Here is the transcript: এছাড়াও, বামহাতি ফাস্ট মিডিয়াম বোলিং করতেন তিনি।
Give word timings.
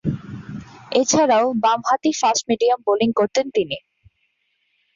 এছাড়াও, 0.91 1.45
বামহাতি 1.63 2.11
ফাস্ট 2.21 2.43
মিডিয়াম 2.49 2.79
বোলিং 2.87 3.09
করতেন 3.19 3.45
তিনি। 3.55 3.77